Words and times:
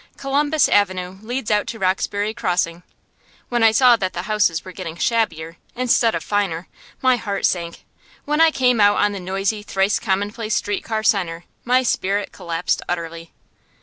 Columbus 0.17 0.67
Avenue 0.67 1.19
leads 1.21 1.51
out 1.51 1.67
to 1.67 1.77
Roxbury 1.77 2.33
Crossing. 2.33 2.81
When 3.49 3.61
I 3.61 3.71
saw 3.71 3.95
that 3.97 4.13
the 4.13 4.23
houses 4.23 4.65
were 4.65 4.71
getting 4.71 4.95
shabbier, 4.95 5.57
instead 5.75 6.15
of 6.15 6.23
finer, 6.23 6.67
my 7.03 7.17
heart 7.17 7.45
sank. 7.45 7.85
When 8.25 8.41
I 8.41 8.49
came 8.49 8.81
out 8.81 8.97
on 8.97 9.11
the 9.11 9.19
noisy, 9.19 9.61
thrice 9.61 9.99
commonplace 9.99 10.55
street 10.55 10.83
car 10.83 11.03
centre, 11.03 11.43
my 11.65 11.83
spirit 11.83 12.31
collapsed 12.31 12.81
utterly. 12.89 13.31